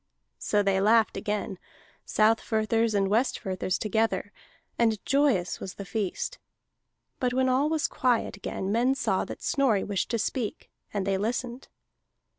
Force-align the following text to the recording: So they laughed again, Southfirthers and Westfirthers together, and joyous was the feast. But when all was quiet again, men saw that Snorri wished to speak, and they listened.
So 0.39 0.63
they 0.63 0.81
laughed 0.81 1.15
again, 1.15 1.59
Southfirthers 2.07 2.95
and 2.95 3.07
Westfirthers 3.07 3.77
together, 3.77 4.33
and 4.75 4.97
joyous 5.05 5.59
was 5.59 5.75
the 5.75 5.85
feast. 5.85 6.39
But 7.19 7.35
when 7.35 7.47
all 7.47 7.69
was 7.69 7.87
quiet 7.87 8.35
again, 8.35 8.71
men 8.71 8.95
saw 8.95 9.25
that 9.25 9.43
Snorri 9.43 9.83
wished 9.83 10.09
to 10.09 10.17
speak, 10.17 10.71
and 10.91 11.05
they 11.05 11.19
listened. 11.19 11.67